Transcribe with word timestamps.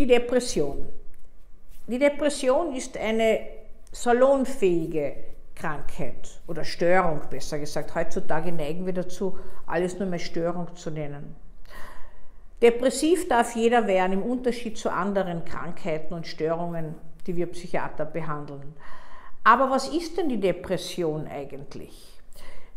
Die 0.00 0.06
Depression. 0.06 0.88
Die 1.86 1.98
Depression 1.98 2.74
ist 2.74 2.96
eine 2.96 3.40
salonfähige 3.92 5.14
Krankheit 5.54 6.40
oder 6.46 6.64
Störung, 6.64 7.20
besser 7.28 7.58
gesagt. 7.58 7.94
Heutzutage 7.94 8.50
neigen 8.50 8.86
wir 8.86 8.94
dazu, 8.94 9.38
alles 9.66 9.98
nur 9.98 10.08
mehr 10.08 10.18
Störung 10.18 10.74
zu 10.74 10.90
nennen. 10.90 11.36
Depressiv 12.62 13.28
darf 13.28 13.54
jeder 13.54 13.86
werden, 13.86 14.14
im 14.14 14.22
Unterschied 14.22 14.78
zu 14.78 14.90
anderen 14.90 15.44
Krankheiten 15.44 16.14
und 16.14 16.26
Störungen, 16.26 16.94
die 17.26 17.36
wir 17.36 17.48
Psychiater 17.48 18.06
behandeln. 18.06 18.72
Aber 19.44 19.68
was 19.68 19.86
ist 19.88 20.16
denn 20.16 20.30
die 20.30 20.40
Depression 20.40 21.28
eigentlich? 21.28 22.18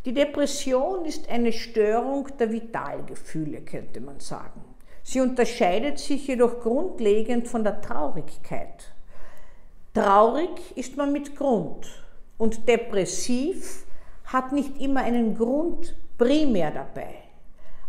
Die 0.04 0.14
Depression 0.14 1.06
ist 1.06 1.30
eine 1.30 1.54
Störung 1.54 2.28
der 2.38 2.52
Vitalgefühle, 2.52 3.62
könnte 3.62 4.02
man 4.02 4.20
sagen. 4.20 4.73
Sie 5.04 5.20
unterscheidet 5.20 6.00
sich 6.00 6.28
jedoch 6.28 6.62
grundlegend 6.62 7.48
von 7.48 7.64
der 7.64 7.82
Traurigkeit. 7.82 8.92
Traurig 9.94 10.76
ist 10.76 10.98
man 10.98 11.12
mit 11.12 11.36
Grund 11.36 11.88
und 12.38 12.68
depressiv 12.68 13.86
hat 14.26 14.52
nicht 14.52 14.82
immer 14.82 15.02
einen 15.02 15.38
Grund 15.38 15.96
primär 16.18 16.72
dabei. 16.72 17.16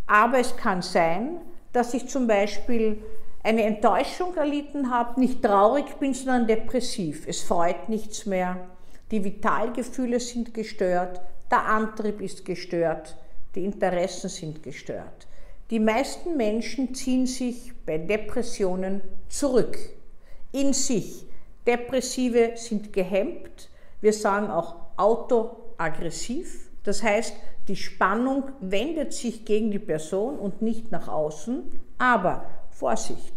Aber 0.07 0.39
es 0.39 0.57
kann 0.57 0.83
sein, 0.83 1.41
dass 1.73 1.95
ich 1.95 2.09
zum 2.09 2.27
Beispiel 2.27 3.03
eine 3.43 3.63
Enttäuschung 3.63 4.35
erlitten 4.37 4.91
habe, 4.91 5.21
nicht 5.21 5.43
traurig 5.43 5.97
bin, 5.99 6.15
sondern 6.15 6.47
depressiv. 6.47 7.27
Es 7.27 7.43
freut 7.43 7.89
nichts 7.89 8.27
mehr, 8.27 8.69
die 9.11 9.23
Vitalgefühle 9.23 10.19
sind 10.19 10.55
gestört, 10.55 11.21
der 11.51 11.65
Antrieb 11.65 12.21
ist 12.21 12.45
gestört, 12.45 13.17
die 13.55 13.65
Interessen 13.65 14.29
sind 14.29 14.63
gestört. 14.63 15.27
Die 15.71 15.81
meisten 15.81 16.37
Menschen 16.37 16.95
ziehen 16.95 17.27
sich 17.27 17.73
bei 17.87 17.99
Depressionen 17.99 19.01
zurück, 19.29 19.79
in 20.53 20.73
sich. 20.73 21.27
Depressive 21.67 22.53
sind 22.57 22.93
gehemmt, 22.93 23.71
wir 24.03 24.13
sagen 24.13 24.51
auch 24.51 24.77
autoaggressiv, 24.97 26.71
das 26.83 27.03
heißt, 27.03 27.35
die 27.69 27.77
Spannung 27.77 28.45
wendet 28.61 29.15
sich 29.15 29.47
gegen 29.47 29.71
die 29.71 29.79
Person 29.79 30.39
und 30.39 30.61
nicht 30.61 30.93
nach 30.93 31.09
außen, 31.09 31.63
aber 31.97 32.45
Vorsicht, 32.71 33.33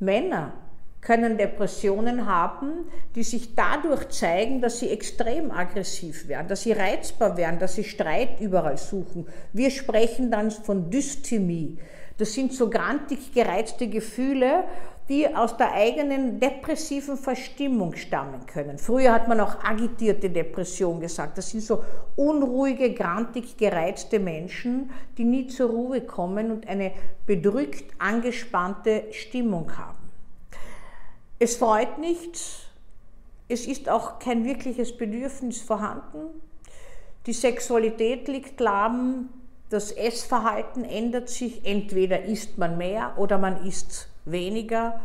Männer 0.00 0.54
können 1.02 1.36
Depressionen 1.36 2.26
haben, 2.26 2.86
die 3.16 3.24
sich 3.24 3.56
dadurch 3.56 4.08
zeigen, 4.10 4.60
dass 4.60 4.78
sie 4.78 4.88
extrem 4.88 5.50
aggressiv 5.50 6.28
werden, 6.28 6.46
dass 6.46 6.62
sie 6.62 6.72
reizbar 6.72 7.36
werden, 7.36 7.58
dass 7.58 7.74
sie 7.74 7.84
Streit 7.84 8.40
überall 8.40 8.78
suchen. 8.78 9.26
Wir 9.52 9.70
sprechen 9.70 10.30
dann 10.30 10.52
von 10.52 10.90
Dysthymie. 10.90 11.78
Das 12.18 12.32
sind 12.32 12.52
so 12.52 12.70
grantig 12.70 13.34
gereizte 13.34 13.88
Gefühle, 13.88 14.64
die 15.08 15.34
aus 15.34 15.56
der 15.56 15.72
eigenen 15.72 16.38
depressiven 16.38 17.16
Verstimmung 17.16 17.96
stammen 17.96 18.46
können. 18.46 18.78
Früher 18.78 19.12
hat 19.12 19.26
man 19.26 19.40
auch 19.40 19.64
agitierte 19.64 20.30
Depression 20.30 21.00
gesagt. 21.00 21.36
Das 21.36 21.50
sind 21.50 21.64
so 21.64 21.82
unruhige, 22.14 22.94
grantig 22.94 23.56
gereizte 23.56 24.20
Menschen, 24.20 24.90
die 25.18 25.24
nie 25.24 25.48
zur 25.48 25.70
Ruhe 25.70 26.02
kommen 26.02 26.52
und 26.52 26.68
eine 26.68 26.92
bedrückt 27.26 27.86
angespannte 27.98 29.04
Stimmung 29.10 29.76
haben. 29.76 30.01
Es 31.44 31.56
freut 31.56 31.98
nicht, 31.98 32.40
es 33.48 33.66
ist 33.66 33.88
auch 33.88 34.20
kein 34.20 34.44
wirkliches 34.44 34.96
Bedürfnis 34.96 35.60
vorhanden. 35.60 36.40
Die 37.26 37.32
Sexualität 37.32 38.28
liegt 38.28 38.60
lahm, 38.60 39.28
das 39.68 39.90
Essverhalten 39.90 40.84
ändert 40.84 41.28
sich, 41.28 41.66
entweder 41.66 42.22
isst 42.22 42.58
man 42.58 42.78
mehr 42.78 43.14
oder 43.16 43.38
man 43.38 43.66
isst 43.66 44.06
weniger. 44.24 45.00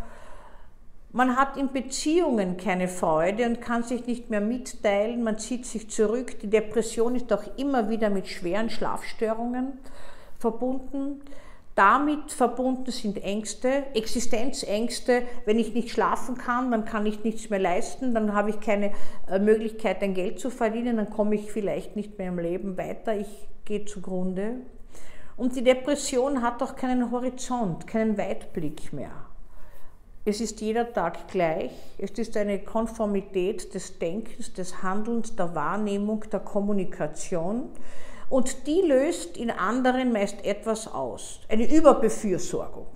Man 1.12 1.38
hat 1.38 1.58
in 1.58 1.72
Beziehungen 1.72 2.56
keine 2.58 2.88
Freude 2.88 3.48
und 3.48 3.60
kann 3.60 3.82
sich 3.82 4.06
nicht 4.06 4.30
mehr 4.30 4.40
mitteilen, 4.40 5.24
man 5.24 5.40
zieht 5.40 5.66
sich 5.66 5.90
zurück. 5.90 6.40
Die 6.42 6.52
Depression 6.52 7.16
ist 7.16 7.34
auch 7.34 7.58
immer 7.58 7.90
wieder 7.90 8.12
mit 8.12 8.28
schweren 8.28 8.70
Schlafstörungen 8.70 9.80
verbunden. 10.38 11.20
Damit 11.78 12.32
verbunden 12.32 12.90
sind 12.90 13.24
Ängste, 13.24 13.84
Existenzängste. 13.94 15.22
Wenn 15.46 15.60
ich 15.60 15.76
nicht 15.76 15.92
schlafen 15.92 16.36
kann, 16.36 16.72
dann 16.72 16.86
kann 16.86 17.06
ich 17.06 17.24
nichts 17.24 17.52
mehr 17.52 17.60
leisten, 17.60 18.16
dann 18.16 18.34
habe 18.34 18.50
ich 18.50 18.60
keine 18.60 18.94
äh, 19.30 19.38
Möglichkeit, 19.38 20.02
ein 20.02 20.16
Geld 20.16 20.40
zu 20.40 20.50
verdienen, 20.50 20.98
dann 20.98 21.12
komme 21.12 21.36
ich 21.36 21.52
vielleicht 21.52 21.96
nicht 21.96 22.18
mehr 22.18 22.30
im 22.30 22.40
Leben 22.40 22.80
weiter, 22.80 23.16
ich 23.16 23.28
gehe 23.66 23.86
zugrunde. 23.86 24.54
Und 25.36 25.56
die 25.56 25.64
Depression 25.64 26.42
hat 26.42 26.64
auch 26.64 26.76
keinen 26.76 27.12
Horizont, 27.12 27.86
keinen 27.86 28.18
Weitblick 28.18 28.92
mehr. 28.92 29.12
Es 30.26 30.42
ist 30.42 30.59
jeder 30.62 30.92
Tag 30.92 31.28
gleich. 31.28 31.70
Es 32.00 32.09
ist 32.09 32.36
eine 32.38 32.58
Konformität 32.58 33.76
des 33.76 34.00
Denkens, 34.00 34.52
des 34.52 34.82
Handelns, 34.82 35.36
der 35.36 35.54
Wahrnehmung, 35.54 36.26
der 36.32 36.40
Kommunikation 36.40 37.70
und 38.30 38.68
die 38.68 38.82
löst 38.82 39.38
in 39.38 39.52
anderen 39.52 40.12
meist 40.12 40.44
etwas 40.44 40.88
aus, 40.88 41.40
eine 41.50 41.72
Überbefürsorgung. 41.72 42.88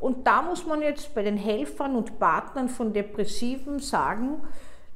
Und 0.00 0.26
da 0.26 0.42
muss 0.42 0.66
man 0.66 0.82
jetzt 0.82 1.14
bei 1.14 1.22
den 1.22 1.36
Helfern 1.36 1.96
und 1.96 2.18
Partnern 2.18 2.68
von 2.68 2.92
Depressiven 2.92 3.78
sagen, 3.78 4.42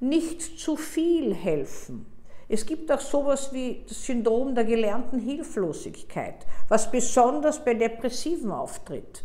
nicht 0.01 0.59
zu 0.59 0.77
viel 0.77 1.35
helfen. 1.35 2.07
Es 2.49 2.65
gibt 2.65 2.91
auch 2.91 3.01
sowas 3.01 3.53
wie 3.53 3.85
das 3.87 4.05
Syndrom 4.05 4.55
der 4.55 4.65
gelernten 4.65 5.19
Hilflosigkeit, 5.19 6.47
was 6.69 6.91
besonders 6.91 7.63
bei 7.63 7.75
Depressiven 7.75 8.51
auftritt. 8.51 9.23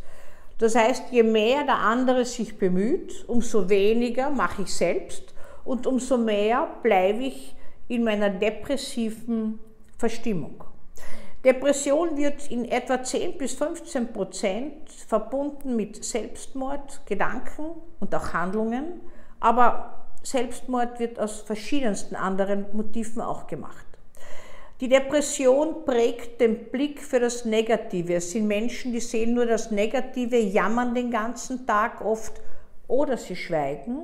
Das 0.57 0.75
heißt, 0.75 1.05
je 1.11 1.23
mehr 1.23 1.63
der 1.63 1.79
andere 1.79 2.25
sich 2.25 2.57
bemüht, 2.57 3.25
umso 3.27 3.69
weniger 3.69 4.29
mache 4.29 4.63
ich 4.63 4.73
selbst 4.73 5.33
und 5.63 5.87
umso 5.87 6.17
mehr 6.17 6.69
bleibe 6.83 7.23
ich 7.23 7.55
in 7.87 8.03
meiner 8.03 8.29
depressiven 8.29 9.59
Verstimmung. 9.97 10.63
Depression 11.43 12.15
wird 12.15 12.49
in 12.49 12.63
etwa 12.63 13.03
10 13.03 13.37
bis 13.37 13.53
15 13.55 14.13
Prozent 14.13 14.89
verbunden 14.89 15.75
mit 15.75 16.03
Selbstmord, 16.03 17.01
Gedanken 17.05 17.65
und 17.99 18.15
auch 18.15 18.31
Handlungen, 18.31 19.01
aber 19.41 20.05
Selbstmord 20.23 21.01
wird 21.01 21.19
aus 21.19 21.41
verschiedensten 21.41 22.15
anderen 22.15 22.65
Motiven 22.71 23.21
auch 23.21 23.47
gemacht. 23.47 23.85
Die 24.79 24.87
Depression 24.87 25.83
prägt 25.83 26.39
den 26.39 26.71
Blick 26.71 27.01
für 27.01 27.19
das 27.19 27.43
Negative. 27.43 28.15
Es 28.15 28.31
sind 28.31 28.47
Menschen, 28.47 28.93
die 28.93 29.01
sehen 29.01 29.33
nur 29.33 29.45
das 29.45 29.69
Negative, 29.69 30.37
jammern 30.37 30.95
den 30.95 31.11
ganzen 31.11 31.67
Tag 31.67 31.99
oft 32.03 32.33
oder 32.87 33.17
sie 33.17 33.35
schweigen. 33.35 34.03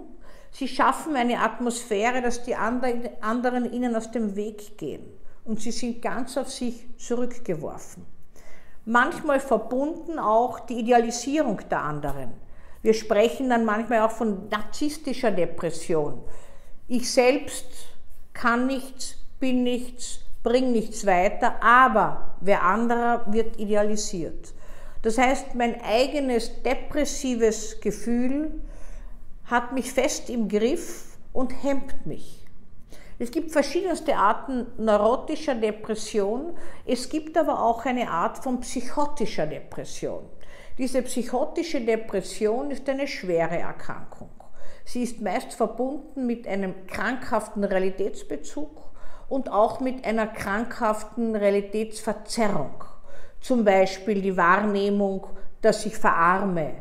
Sie 0.52 0.68
schaffen 0.68 1.16
eine 1.16 1.40
Atmosphäre, 1.40 2.22
dass 2.22 2.44
die 2.44 2.56
anderen 2.56 3.72
ihnen 3.72 3.96
aus 3.96 4.12
dem 4.12 4.36
Weg 4.36 4.78
gehen 4.78 5.20
und 5.46 5.62
sie 5.62 5.72
sind 5.72 6.02
ganz 6.02 6.38
auf 6.38 6.50
sich 6.50 6.88
zurückgeworfen. 6.98 8.06
Manchmal 8.86 9.40
verbunden 9.40 10.20
auch 10.20 10.62
die 10.62 10.80
Idealisierung 10.80 11.62
der 11.70 11.82
anderen. 11.82 12.34
Wir 12.82 12.94
sprechen 12.94 13.50
dann 13.50 13.66
manchmal 13.66 14.02
auch 14.02 14.12
von 14.12 14.48
narzisstischer 14.50 15.32
Depression. 15.32 16.22
Ich 16.88 17.12
selbst 17.12 17.68
kann 18.34 18.68
nichts, 18.68 19.16
bin 19.40 19.64
nichts, 19.64 20.22
bringe 20.44 20.72
nichts 20.72 21.06
weiter, 21.06 21.62
aber 21.62 22.36
wer 22.42 22.64
anderer 22.64 23.26
wird 23.32 23.60
idealisiert. 23.60 24.54
Das 25.02 25.18
heißt, 25.18 25.56
mein 25.56 25.82
eigenes 25.82 26.64
depressives 26.64 27.80
Gefühl 27.82 28.62
hat 29.46 29.74
mich 29.74 29.92
fest 29.92 30.30
im 30.30 30.48
Griff 30.48 31.18
und 31.34 31.52
hemmt 31.52 32.06
mich. 32.06 32.46
Es 33.22 33.32
gibt 33.32 33.52
verschiedenste 33.52 34.16
Arten 34.16 34.68
neurotischer 34.78 35.56
Depression. 35.56 36.58
Es 36.86 37.10
gibt 37.10 37.38
aber 37.38 37.62
auch 37.62 37.86
eine 37.86 38.10
Art 38.10 38.38
von 38.38 38.62
psychotischer 38.62 39.46
Depression. 39.46 40.24
Diese 40.78 41.02
psychotische 41.02 41.82
Depression 41.82 42.72
ist 42.72 42.88
eine 42.88 43.06
schwere 43.06 43.58
Erkrankung. 43.58 44.30
Sie 44.86 45.04
ist 45.04 45.20
meist 45.20 45.54
verbunden 45.54 46.26
mit 46.26 46.48
einem 46.48 46.88
krankhaften 46.88 47.66
Realitätsbezug 47.66 48.72
und 49.28 49.52
auch 49.52 49.82
mit 49.82 50.06
einer 50.06 50.28
krankhaften 50.28 51.36
Realitätsverzerrung. 51.36 52.86
Zum 53.42 53.66
Beispiel 53.66 54.22
die 54.22 54.38
Wahrnehmung, 54.38 55.28
dass 55.62 55.86
ich 55.86 55.98
verarme. 55.98 56.76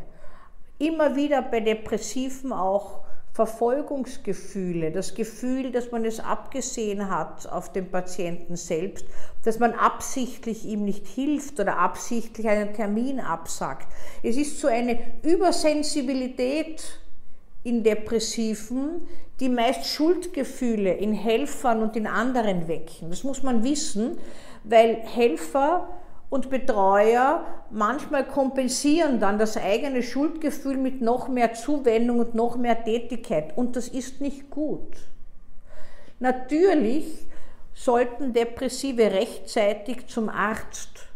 Immer 0.79 1.17
wieder 1.17 1.43
bei 1.43 1.59
Depressiven 1.59 2.53
auch 2.53 3.01
Verfolgungsgefühle, 3.39 4.91
das 4.91 5.15
Gefühl, 5.15 5.71
dass 5.71 5.93
man 5.93 6.05
es 6.05 6.19
abgesehen 6.19 7.09
hat 7.09 7.47
auf 7.47 7.73
den 7.73 7.89
Patienten 7.89 8.57
selbst, 8.57 9.07
dass 9.45 9.61
man 9.61 9.75
absichtlich 9.75 10.65
ihm 10.65 10.85
nicht 10.85 11.07
hilft 11.07 11.61
oder 11.61 11.79
absichtlich 11.79 12.49
einen 12.49 12.75
Termin 12.75 13.21
absagt. 13.21 13.87
Es 14.25 14.37
ist 14.37 14.59
so 14.59 14.67
eine 14.67 14.99
Übersensibilität 15.23 16.99
in 17.63 17.85
Depressiven, 17.85 19.07
die 19.39 19.49
meist 19.49 19.87
Schuldgefühle 19.87 20.95
in 20.95 21.13
Helfern 21.13 21.81
und 21.81 21.95
in 21.95 22.09
anderen 22.09 22.67
wecken. 22.67 23.09
Das 23.11 23.23
muss 23.23 23.45
man 23.45 23.63
wissen, 23.63 24.19
weil 24.65 24.97
Helfer 24.97 25.89
und 26.31 26.51
Betreuer 26.51 27.45
manchmal 27.71 28.27
kompensieren 28.27 29.21
dann 29.21 29.39
das 29.39 29.57
eigene 29.57 30.03
Schuldgefühl 30.03 30.77
mit 30.77 31.01
noch 31.01 31.29
mehr 31.29 31.55
Zuwendung 31.55 32.21
und 32.21 32.35
noch 32.35 32.57
mehr 32.57 32.85
Tätigkeit. 32.85 33.57
Und 33.57 33.77
das 33.77 33.89
ist 33.89 34.21
nicht 34.21 34.51
gut. 34.51 34.97
Natürlich 36.21 37.27
sollten 37.75 38.33
Depressive 38.33 39.13
rechtzeitig 39.13 40.07
zum 40.09 40.29
Arzt 40.29 41.07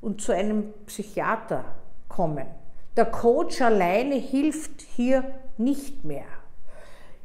und 0.00 0.20
zu 0.20 0.32
einem 0.32 0.72
Psychiater 0.86 1.64
kommen. 2.08 2.46
Der 2.96 3.06
Coach 3.06 3.60
alleine 3.60 4.14
hilft 4.14 4.82
hier 4.82 5.24
nicht 5.58 6.04
mehr. 6.04 6.24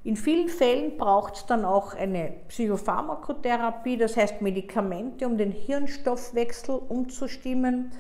In 0.08 0.16
vielen 0.16 0.48
Fällen 0.48 0.96
braucht 0.96 1.36
es 1.36 1.46
dann 1.48 1.66
auch 1.66 1.94
eine 1.94 2.32
Psychopharmakotherapie, 2.48 3.98
das 3.98 4.16
heißt 4.16 4.42
Medikamente, 4.42 5.28
um 5.28 5.38
den 5.38 5.52
Hirnstoffwechsel 5.52 6.76
umzustimmen, 6.76 7.92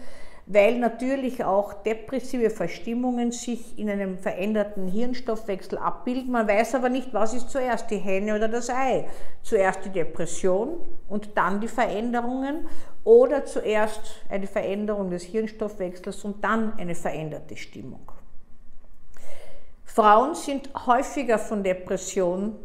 weil 0.45 0.80
natürlich 0.80 1.44
auch 1.44 1.74
depressive 1.83 2.50
Verstimmungen 2.50 3.33
sich 3.33 3.77
in 3.77 3.89
einem 3.89 4.18
veränderten 4.18 4.88
Hirnstoffwechsel 4.88 5.77
abbilden. 5.80 6.31
Man 6.31 6.48
weiß 6.48 6.75
aber 6.75 6.88
nicht, 6.88 7.13
was 7.13 7.33
ist 7.33 7.50
zuerst, 7.50 7.92
die 7.92 7.98
Henne 7.98 8.38
oder 8.38 8.48
das 8.48 8.69
Ei. 8.69 9.09
Zuerst 9.42 9.83
die 9.83 9.89
Depression 9.89 10.77
und 11.09 11.31
dann 11.36 11.59
die 11.59 11.68
Veränderungen 11.68 12.69
oder 13.04 13.44
zuerst 13.44 14.00
eine 14.30 14.48
Veränderung 14.48 15.09
des 15.09 15.24
Hirnstoffwechsels 15.24 16.24
und 16.24 16.42
dann 16.42 16.71
eine 16.77 16.95
veränderte 16.95 17.57
Stimmung. 17.57 18.17
Frauen 19.88 20.36
sind 20.36 20.69
häufiger 20.86 21.39
von 21.39 21.63
Depressionen 21.63 22.56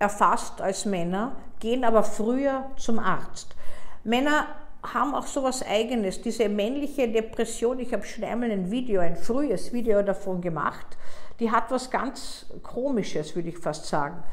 erfasst 0.00 0.60
als 0.60 0.84
Männer, 0.84 1.36
gehen 1.60 1.84
aber 1.84 2.02
früher 2.02 2.70
zum 2.76 2.98
Arzt. 2.98 3.54
Männer 4.02 4.48
haben 4.82 5.14
auch 5.14 5.26
so 5.26 5.40
etwas 5.40 5.64
Eigenes, 5.64 6.20
diese 6.20 6.48
männliche 6.48 7.08
Depression. 7.08 7.78
Ich 7.78 7.92
habe 7.92 8.04
schon 8.04 8.24
einmal 8.24 8.50
ein 8.50 8.72
Video, 8.72 9.00
ein 9.00 9.14
frühes 9.14 9.72
Video 9.72 10.02
davon 10.02 10.40
gemacht. 10.40 10.98
Die 11.38 11.52
hat 11.52 11.70
was 11.70 11.88
ganz 11.88 12.46
Komisches, 12.64 13.36
würde 13.36 13.50
ich 13.50 13.58
fast 13.58 13.86
sagen. 13.86 14.24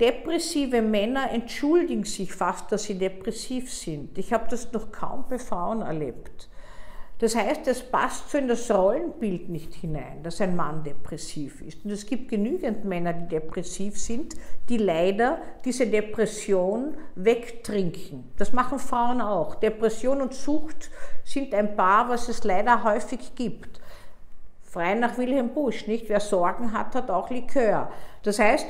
Depressive 0.00 0.82
Männer 0.82 1.30
entschuldigen 1.30 2.04
sich 2.04 2.34
fast, 2.34 2.70
dass 2.72 2.82
sie 2.82 2.98
depressiv 2.98 3.72
sind. 3.72 4.18
Ich 4.18 4.32
habe 4.34 4.48
das 4.50 4.70
noch 4.72 4.92
kaum 4.92 5.24
bei 5.30 5.38
Frauen 5.38 5.80
erlebt. 5.80 6.48
Das 7.22 7.36
heißt, 7.36 7.68
es 7.68 7.84
passt 7.84 8.30
so 8.30 8.38
in 8.38 8.48
das 8.48 8.68
Rollenbild 8.68 9.48
nicht 9.48 9.74
hinein, 9.74 10.24
dass 10.24 10.40
ein 10.40 10.56
Mann 10.56 10.82
depressiv 10.82 11.62
ist. 11.62 11.84
Und 11.84 11.92
es 11.92 12.04
gibt 12.04 12.28
genügend 12.28 12.84
Männer, 12.84 13.12
die 13.12 13.28
depressiv 13.28 13.96
sind, 13.96 14.34
die 14.68 14.76
leider 14.76 15.38
diese 15.64 15.86
Depression 15.86 16.96
wegtrinken. 17.14 18.24
Das 18.38 18.52
machen 18.52 18.80
Frauen 18.80 19.20
auch. 19.20 19.54
Depression 19.54 20.20
und 20.20 20.34
Sucht 20.34 20.90
sind 21.22 21.54
ein 21.54 21.76
Paar, 21.76 22.08
was 22.08 22.28
es 22.28 22.42
leider 22.42 22.82
häufig 22.82 23.36
gibt. 23.36 23.80
Frei 24.64 24.94
nach 24.94 25.16
Wilhelm 25.16 25.50
Busch, 25.50 25.86
nicht? 25.86 26.08
Wer 26.08 26.18
Sorgen 26.18 26.72
hat, 26.72 26.96
hat 26.96 27.08
auch 27.08 27.30
Likör. 27.30 27.92
Das 28.24 28.40
heißt, 28.40 28.66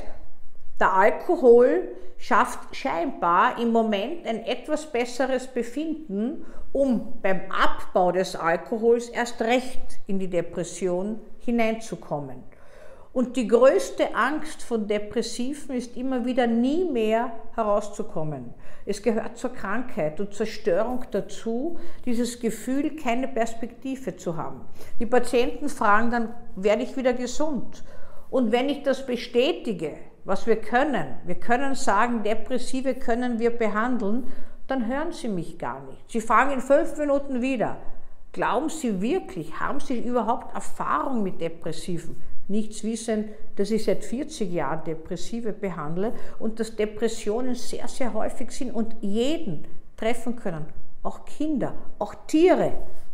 der 0.83 0.95
Alkohol 0.95 1.95
schafft 2.19 2.75
scheinbar 2.75 3.57
im 3.61 3.71
Moment 3.71 4.27
ein 4.27 4.45
etwas 4.45 4.85
besseres 4.85 5.47
Befinden, 5.47 6.45
um 6.73 7.21
beim 7.23 7.43
Abbau 7.51 8.11
des 8.11 8.35
Alkohols 8.35 9.09
erst 9.09 9.41
recht 9.43 10.01
in 10.09 10.19
die 10.19 10.29
Depression 10.29 11.21
hineinzukommen. 11.39 12.43
Und 13.13 13.37
die 13.37 13.47
größte 13.47 14.17
Angst 14.17 14.65
von 14.65 14.89
Depressiven 14.89 15.77
ist 15.77 15.97
immer 15.97 16.25
wieder 16.25 16.49
nie 16.49 16.85
mehr 16.85 17.33
herauszukommen. 17.55 18.53
Es 18.85 19.01
gehört 19.03 19.37
zur 19.37 19.53
Krankheit 19.53 20.19
und 20.19 20.35
zur 20.35 20.47
Störung 20.47 21.05
dazu, 21.13 21.79
dieses 22.07 22.41
Gefühl, 22.41 22.97
keine 22.97 23.29
Perspektive 23.29 24.17
zu 24.17 24.37
haben. 24.37 24.63
Die 24.99 25.07
Patienten 25.07 25.69
fragen 25.69 26.11
dann, 26.11 26.35
werde 26.57 26.83
ich 26.83 26.97
wieder 26.97 27.13
gesund? 27.13 27.85
Und 28.31 28.51
wenn 28.51 28.69
ich 28.69 28.83
das 28.83 29.07
bestätige, 29.07 29.93
was 30.25 30.47
wir 30.47 30.57
können. 30.57 31.17
Wir 31.25 31.35
können 31.37 31.75
sagen, 31.75 32.23
Depressive 32.23 32.95
können 32.95 33.39
wir 33.39 33.51
behandeln, 33.51 34.27
dann 34.69 34.87
hören 34.87 35.13
Sie 35.13 35.29
mich 35.29 35.59
gar 35.59 35.81
nicht. 35.83 36.11
Sie 36.11 36.21
fragen 36.21 36.53
in 36.53 36.61
fünf 36.61 36.97
Minuten 36.97 37.43
wieder. 37.43 37.77
Glauben 38.33 38.71
Sie 38.71 39.01
wirklich, 39.01 39.61
haben 39.61 39.81
Sie 39.81 39.99
überhaupt 39.99 40.55
Erfahrung 40.55 41.23
mit 41.23 41.41
Depressiven? 41.41 42.17
Nichts 42.49 42.83
wissen, 42.83 43.29
dass 43.57 43.71
ich 43.71 43.85
seit 43.85 44.05
40 44.05 44.51
Jahren 44.51 44.85
Depressive 44.85 45.53
behandle 45.53 46.13
und 46.39 46.59
dass 46.59 46.75
Depressionen 46.75 47.55
sehr, 47.55 47.87
sehr 47.89 48.15
häufig 48.15 48.51
sind 48.51 48.71
und 48.73 48.97
jeden 49.01 49.67
treffen 49.97 50.37
können. 50.37 50.67
Auch 51.03 51.25
Kinder, 51.25 51.75
auch 51.99 52.15
Tiere 52.27 52.73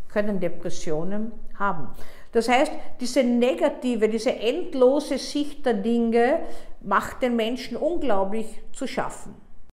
können 0.08 0.40
Depressionen 0.40 1.32
haben. 1.58 1.88
Das 2.32 2.48
heißt, 2.48 2.72
diese 3.00 3.22
negative, 3.22 4.08
diese 4.08 4.34
endlose 4.34 5.18
Sicht 5.18 5.64
der 5.64 5.74
Dinge 5.74 6.40
macht 6.82 7.22
den 7.22 7.36
Menschen 7.36 7.76
unglaublich 7.76 8.46
zu 8.72 8.86
schaffen. 8.86 9.34